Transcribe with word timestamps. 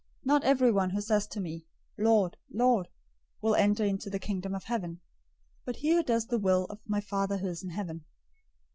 007:021 0.25 0.25
Not 0.25 0.43
everyone 0.45 0.89
who 0.89 1.01
says 1.01 1.27
to 1.27 1.39
me, 1.39 1.63
'Lord, 1.95 2.35
Lord,' 2.51 2.87
will 3.39 3.53
enter 3.53 3.83
into 3.85 4.09
the 4.09 4.17
Kingdom 4.17 4.55
of 4.55 4.63
Heaven; 4.63 4.99
but 5.63 5.75
he 5.75 5.93
who 5.93 6.01
does 6.01 6.25
the 6.25 6.39
will 6.39 6.65
of 6.71 6.79
my 6.87 7.01
Father 7.01 7.37
who 7.37 7.47
is 7.49 7.61
in 7.61 7.69
heaven. 7.69 8.03